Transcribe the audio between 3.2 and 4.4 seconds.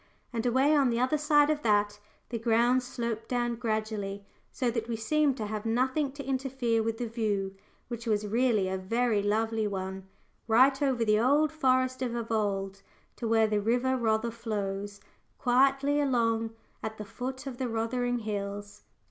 down gradually,